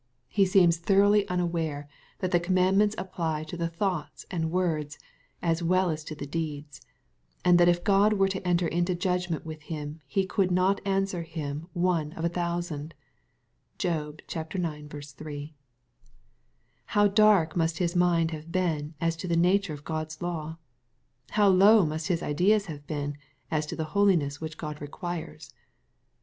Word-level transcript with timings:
He 0.29 0.47
seems 0.47 0.77
thoroughly 0.77 1.27
unaware 1.27 1.87
that 2.21 2.31
the 2.31 2.39
commandments 2.39 2.95
apply 2.97 3.43
to 3.43 3.55
the 3.55 3.67
thoughts 3.67 4.25
and 4.31 4.49
words, 4.49 4.97
as 5.43 5.61
well 5.61 5.91
as 5.91 6.03
to 6.05 6.15
the 6.15 6.25
deeds, 6.25 6.81
and 7.45 7.59
that 7.59 7.67
if 7.69 7.83
God 7.83 8.13
were 8.13 8.27
to 8.27 8.41
enter 8.41 8.67
into 8.67 8.95
judgment 8.95 9.45
with 9.45 9.61
him, 9.61 10.01
he 10.07 10.25
could 10.25 10.49
"not 10.49 10.81
answer 10.87 11.21
Him 11.21 11.67
one 11.73 12.13
of 12.13 12.25
a 12.25 12.29
thousand 12.29 12.95
1" 13.79 14.21
(Job 14.21 14.21
ix. 14.27 15.11
3.) 15.13 15.53
How 16.85 17.07
dark 17.07 17.55
must 17.55 17.77
his 17.77 17.95
mind 17.95 18.31
have 18.31 18.51
been 18.51 18.95
as 18.99 19.15
to 19.17 19.27
the 19.27 19.37
nature 19.37 19.73
of 19.73 19.83
God's 19.83 20.19
law 20.19 20.45
1 20.47 20.57
How 21.29 21.47
low 21.47 21.85
must 21.85 22.07
his 22.07 22.23
ideas 22.23 22.65
have 22.65 22.87
been 22.87 23.17
as 23.51 23.67
to 23.67 23.75
the 23.75 23.83
holiness 23.93 24.41
which 24.41 24.57
God 24.57 24.81
requires 24.81 25.53